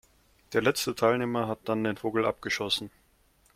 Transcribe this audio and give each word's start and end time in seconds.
Der 0.53 0.63
letzte 0.63 0.95
Teilnehmer 0.95 1.47
hat 1.47 1.59
dann 1.65 1.83
den 1.83 1.95
Vogel 1.95 2.25
abgeschossen. 2.25 2.89